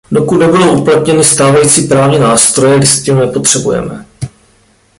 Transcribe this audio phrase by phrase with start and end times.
[0.11, 4.05] Dokud nebudou uplatněny stávající právní nástroje, listinu nepotřebujeme.